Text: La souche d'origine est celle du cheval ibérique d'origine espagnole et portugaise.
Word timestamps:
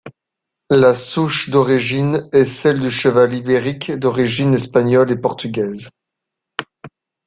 La 0.71 0.95
souche 0.95 1.51
d'origine 1.51 2.27
est 2.33 2.45
celle 2.45 2.79
du 2.79 2.89
cheval 2.89 3.35
ibérique 3.35 3.91
d'origine 3.91 4.55
espagnole 4.55 5.11
et 5.11 5.15
portugaise. 5.21 5.91